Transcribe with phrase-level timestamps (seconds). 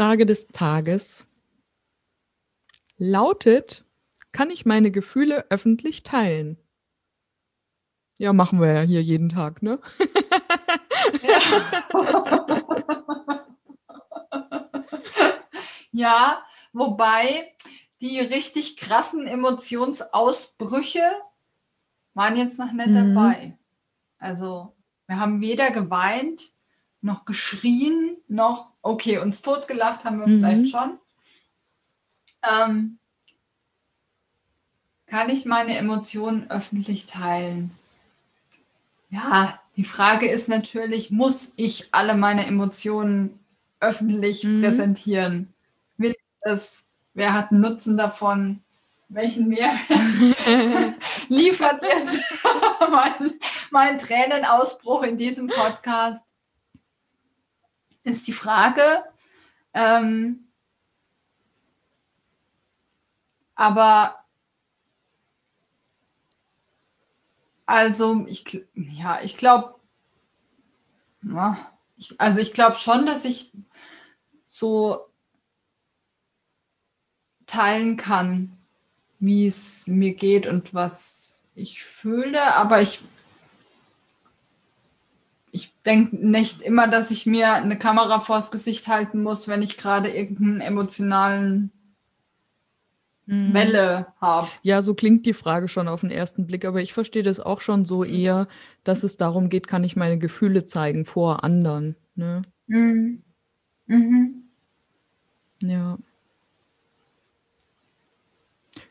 [0.00, 1.26] Frage des Tages
[2.96, 3.84] lautet,
[4.32, 6.56] kann ich meine Gefühle öffentlich teilen?
[8.16, 9.78] Ja, machen wir ja hier jeden Tag, ne?
[15.92, 17.54] ja, wobei
[18.00, 21.10] die richtig krassen Emotionsausbrüche
[22.14, 23.14] waren jetzt noch nicht mhm.
[23.14, 23.58] dabei.
[24.16, 24.74] Also
[25.08, 26.54] wir haben weder geweint
[27.02, 30.40] noch geschrien, noch, okay, uns totgelacht haben wir mhm.
[30.40, 30.98] vielleicht schon.
[32.42, 32.98] Ähm,
[35.06, 37.72] kann ich meine Emotionen öffentlich teilen?
[39.08, 43.38] Ja, die Frage ist natürlich, muss ich alle meine Emotionen
[43.80, 44.60] öffentlich mhm.
[44.60, 45.52] präsentieren?
[45.96, 46.84] Will ich das?
[47.14, 48.60] Wer hat einen Nutzen davon?
[49.08, 50.94] Welchen Mehrwert
[51.28, 52.20] liefert jetzt
[52.90, 53.32] mein,
[53.70, 56.22] mein Tränenausbruch in diesem Podcast?
[58.04, 59.04] Ist die Frage.
[59.74, 60.48] Ähm,
[63.54, 64.24] aber
[67.66, 69.74] also ich ja, ich glaube,
[72.18, 73.52] also ich glaube schon, dass ich
[74.48, 75.06] so
[77.46, 78.56] teilen kann,
[79.18, 83.02] wie es mir geht und was ich fühle, aber ich
[85.52, 89.76] ich denke nicht immer, dass ich mir eine Kamera vors Gesicht halten muss, wenn ich
[89.76, 91.72] gerade irgendeinen emotionalen
[93.26, 93.54] mhm.
[93.54, 94.48] Welle habe.
[94.62, 97.60] Ja, so klingt die Frage schon auf den ersten Blick, aber ich verstehe das auch
[97.60, 98.48] schon so eher,
[98.84, 101.96] dass es darum geht, kann ich meine Gefühle zeigen vor anderen.
[102.14, 102.42] Ne?
[102.66, 103.22] Mhm.
[103.86, 104.44] Mhm.
[105.62, 105.98] Ja.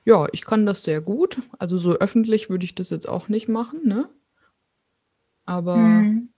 [0.04, 1.42] Ja, ich kann das sehr gut.
[1.58, 4.10] Also so öffentlich würde ich das jetzt auch nicht machen, ne?
[5.46, 6.30] Aber mhm.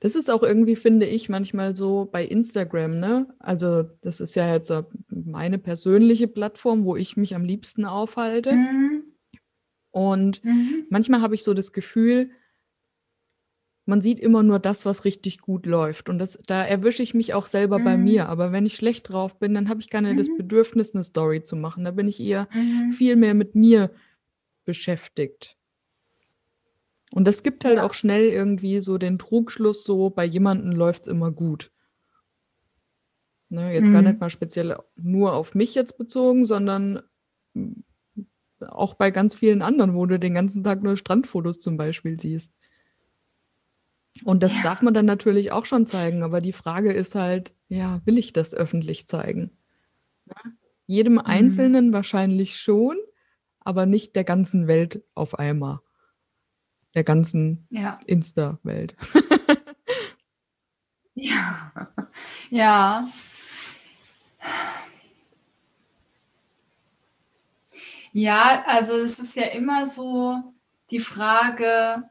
[0.00, 3.26] Das ist auch irgendwie, finde ich, manchmal so bei Instagram, ne?
[3.38, 4.72] Also, das ist ja jetzt
[5.08, 8.52] meine persönliche Plattform, wo ich mich am liebsten aufhalte.
[8.52, 9.04] Mhm.
[9.90, 10.86] Und mhm.
[10.90, 12.30] manchmal habe ich so das Gefühl,
[13.84, 16.08] man sieht immer nur das, was richtig gut läuft.
[16.08, 17.84] Und das, da erwische ich mich auch selber mhm.
[17.84, 18.28] bei mir.
[18.28, 20.38] Aber wenn ich schlecht drauf bin, dann habe ich gar nicht das mhm.
[20.38, 21.84] Bedürfnis, eine Story zu machen.
[21.84, 22.92] Da bin ich eher mhm.
[22.92, 23.90] viel mehr mit mir
[24.64, 25.56] beschäftigt.
[27.12, 27.84] Und das gibt halt ja.
[27.84, 31.70] auch schnell irgendwie so den Trugschluss, so bei jemandem läuft es immer gut.
[33.50, 33.92] Ne, jetzt mhm.
[33.92, 37.02] gar nicht mal speziell nur auf mich jetzt bezogen, sondern
[38.60, 42.54] auch bei ganz vielen anderen, wo du den ganzen Tag nur Strandfotos zum Beispiel siehst.
[44.24, 44.62] Und das ja.
[44.62, 48.32] darf man dann natürlich auch schon zeigen, aber die Frage ist halt, ja, will ich
[48.32, 49.50] das öffentlich zeigen?
[50.86, 51.20] Jedem mhm.
[51.20, 52.96] Einzelnen wahrscheinlich schon,
[53.60, 55.80] aber nicht der ganzen Welt auf einmal
[56.94, 57.98] der ganzen ja.
[58.06, 58.96] Insta-Welt.
[61.14, 61.72] ja.
[62.50, 63.08] Ja.
[68.12, 70.54] Ja, also es ist ja immer so
[70.90, 72.08] die Frage,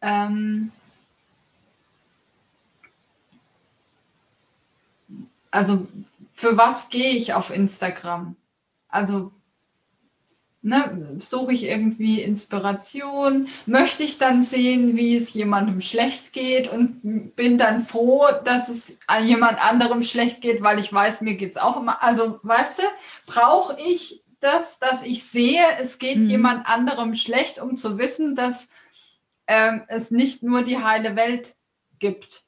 [0.00, 0.72] ähm,
[5.50, 5.86] also
[6.32, 8.36] für was gehe ich auf Instagram?
[8.88, 9.30] Also
[10.62, 13.46] Ne, suche ich irgendwie Inspiration?
[13.66, 18.98] Möchte ich dann sehen, wie es jemandem schlecht geht und bin dann froh, dass es
[19.22, 22.02] jemand anderem schlecht geht, weil ich weiß, mir geht es auch immer.
[22.02, 22.82] Also, weißt du,
[23.26, 26.30] brauche ich das, dass ich sehe, es geht mhm.
[26.30, 28.68] jemand anderem schlecht, um zu wissen, dass
[29.46, 31.54] ähm, es nicht nur die heile Welt
[31.98, 32.44] gibt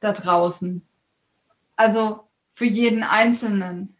[0.00, 0.86] da draußen.
[1.76, 3.97] Also für jeden Einzelnen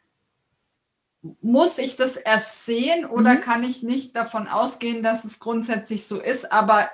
[1.43, 3.41] muss ich das erst sehen oder mhm.
[3.41, 6.53] kann ich nicht davon ausgehen, dass es grundsätzlich so ist?
[6.53, 6.91] Aber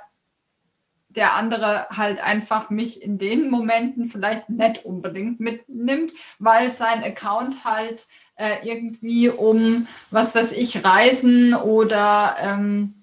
[1.08, 7.64] der andere halt einfach mich in den Momenten vielleicht nicht unbedingt mitnimmt, weil sein Account
[7.64, 8.06] halt
[8.36, 12.94] äh, irgendwie um, was weiß ich, Reisen oder ähm,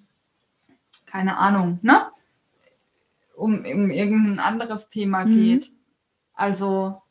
[1.05, 2.07] keine Ahnung, ne?
[3.35, 5.43] Um, um irgendein anderes Thema mhm.
[5.43, 5.71] geht.
[6.33, 7.01] Also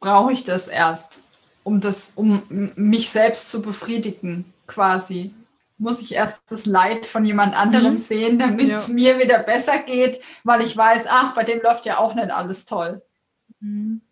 [0.00, 1.22] brauche ich das erst,
[1.62, 5.34] um das, um mich selbst zu befriedigen, quasi
[5.80, 7.98] muss ich erst das Leid von jemand anderem mhm.
[7.98, 11.98] sehen, damit es mir wieder besser geht, weil ich weiß, ach, bei dem läuft ja
[11.98, 13.02] auch nicht alles toll.
[13.60, 14.02] Mhm.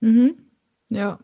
[0.00, 0.36] Mhm.
[0.88, 1.18] Ja.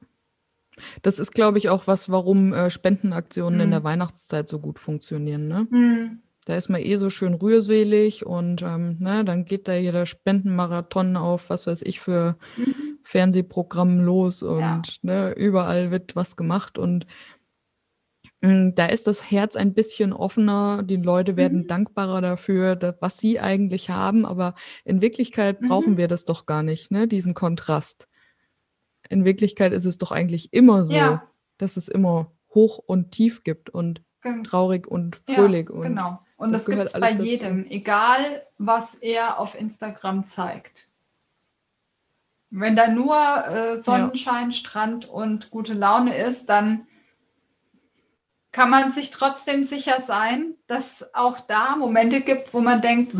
[1.02, 3.72] Das ist, glaube ich, auch was, warum äh, Spendenaktionen in mhm.
[3.72, 5.46] der Weihnachtszeit so gut funktionieren.
[5.46, 6.18] Ne?
[6.46, 11.16] Da ist man eh so schön rührselig und ähm, ne, dann geht da jeder Spendenmarathon
[11.16, 12.98] auf, was weiß ich, für mhm.
[13.02, 14.82] Fernsehprogrammen los und ja.
[15.02, 17.06] ne, überall wird was gemacht und
[18.42, 21.66] hm, da ist das Herz ein bisschen offener, die Leute werden mhm.
[21.66, 24.54] dankbarer dafür, was sie eigentlich haben, aber
[24.84, 25.96] in Wirklichkeit brauchen mhm.
[25.98, 28.08] wir das doch gar nicht, ne, diesen Kontrast.
[29.08, 31.28] In Wirklichkeit ist es doch eigentlich immer so, ja.
[31.58, 34.02] dass es immer hoch und tief gibt und
[34.44, 35.68] traurig und fröhlich.
[35.68, 36.20] Ja, und genau.
[36.40, 37.22] Und das, das gibt es bei dazu.
[37.22, 40.88] jedem, egal was er auf Instagram zeigt.
[42.48, 43.14] Wenn da nur
[43.46, 44.56] äh, Sonnenschein, ja.
[44.56, 46.86] Strand und gute Laune ist, dann
[48.52, 53.14] kann man sich trotzdem sicher sein, dass auch da Momente gibt, wo man denkt,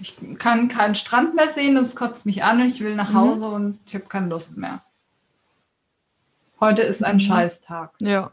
[0.00, 3.16] ich kann keinen Strand mehr sehen, es kotzt mich an und ich will nach mhm.
[3.16, 3.52] Hause mhm.
[3.52, 4.82] und ich habe keine Lust mehr.
[6.58, 7.20] Heute ist ein mhm.
[7.20, 7.90] Scheißtag.
[8.00, 8.30] Ja.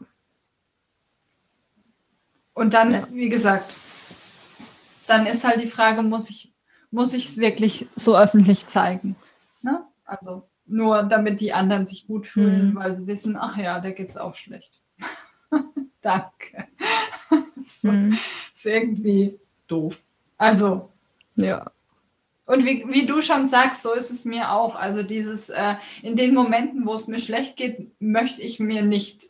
[2.54, 3.06] Und dann, ja.
[3.10, 3.76] wie gesagt,
[5.10, 6.52] dann ist halt die Frage, muss ich
[6.90, 9.16] muss ich es wirklich so öffentlich zeigen?
[9.62, 9.84] Ne?
[10.04, 12.76] Also nur damit die anderen sich gut fühlen, mhm.
[12.76, 14.72] weil sie wissen, ach ja, der geht es auch schlecht.
[16.00, 16.68] Danke.
[17.56, 18.16] das mhm.
[18.52, 20.00] ist irgendwie doof.
[20.38, 20.90] Also.
[21.36, 21.70] Ja.
[22.46, 24.74] Und wie, wie du schon sagst, so ist es mir auch.
[24.74, 29.26] Also dieses, äh, in den Momenten, wo es mir schlecht geht, möchte ich mir nicht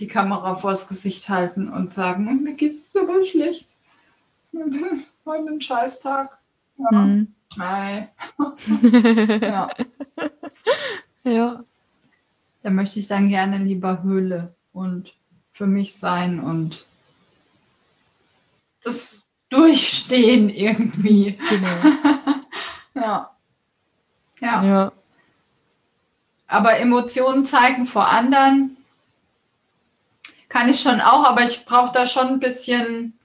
[0.00, 3.68] die Kamera vors Gesicht halten und sagen, mir geht es aber schlecht.
[5.26, 6.38] Heute ein Scheißtag.
[6.76, 6.98] Ja.
[6.98, 7.34] Mhm.
[7.56, 8.08] Nein.
[9.40, 9.70] ja.
[11.24, 11.64] ja.
[12.62, 15.14] Da möchte ich dann gerne lieber Höhle und
[15.50, 16.86] für mich sein und
[18.82, 21.38] das Durchstehen irgendwie.
[21.48, 21.96] Genau.
[22.94, 23.36] ja.
[24.40, 24.64] ja.
[24.64, 24.92] Ja.
[26.46, 28.76] Aber Emotionen zeigen vor anderen
[30.48, 33.18] kann ich schon auch, aber ich brauche da schon ein bisschen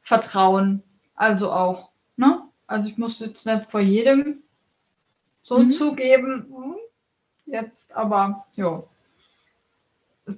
[0.00, 0.82] Vertrauen.
[1.14, 1.90] Also auch.
[2.16, 2.42] Ne?
[2.66, 4.42] Also ich muss jetzt nicht vor jedem
[5.42, 5.72] so mhm.
[5.72, 6.46] zugeben.
[6.50, 6.76] Hm,
[7.46, 8.82] jetzt, aber ja.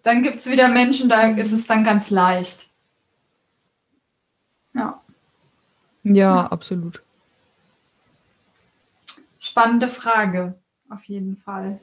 [0.02, 2.70] Dann gibt es wieder Menschen, da ist es dann ganz leicht.
[4.72, 5.00] Ja.
[6.02, 6.46] Ja, ja.
[6.46, 7.02] absolut.
[9.38, 10.54] Spannende Frage,
[10.88, 11.78] auf jeden Fall.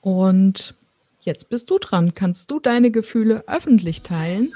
[0.00, 0.74] Und
[1.20, 2.14] jetzt bist du dran.
[2.14, 4.52] Kannst du deine Gefühle öffentlich teilen?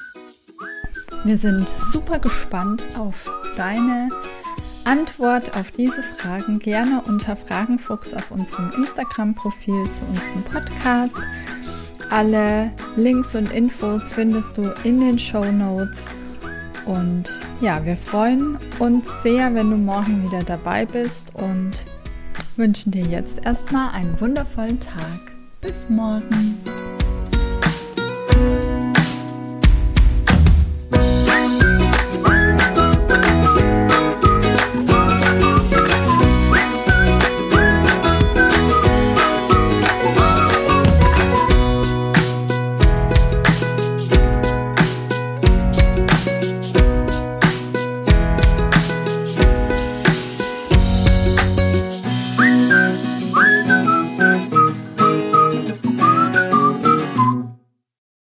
[1.25, 4.09] Wir sind super gespannt auf deine
[4.85, 6.59] Antwort auf diese Fragen.
[6.59, 11.17] Gerne unter Fragenfuchs auf unserem Instagram-Profil zu unserem Podcast.
[12.09, 16.07] Alle Links und Infos findest du in den Show Notes.
[16.87, 17.25] Und
[17.61, 21.85] ja, wir freuen uns sehr, wenn du morgen wieder dabei bist und
[22.57, 25.21] wünschen dir jetzt erstmal einen wundervollen Tag.
[25.61, 26.57] Bis morgen.